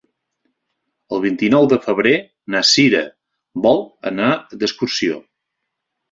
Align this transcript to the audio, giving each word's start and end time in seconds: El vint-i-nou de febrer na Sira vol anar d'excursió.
El 1.17 1.19
vint-i-nou 1.25 1.67
de 1.73 1.77
febrer 1.83 2.13
na 2.55 2.61
Sira 2.69 3.01
vol 3.67 3.83
anar 4.13 4.31
d'excursió. 4.63 5.19